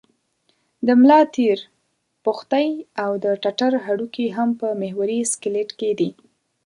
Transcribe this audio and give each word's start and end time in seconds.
د 0.87 0.87
ملا 1.01 1.21
تیر، 1.35 1.59
پښتۍ 2.25 2.69
او 3.03 3.11
د 3.23 3.25
ټټر 3.43 3.73
هډوکي 3.85 4.27
هم 4.37 4.49
په 4.59 4.67
محوري 4.81 5.19
سکلېټ 5.33 5.69
کې 5.79 5.91
دي. 5.99 6.09